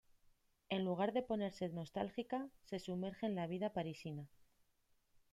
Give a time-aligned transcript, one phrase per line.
[0.75, 4.27] En lugar de ponerse nostálgica, se sumerge en la vida parisina.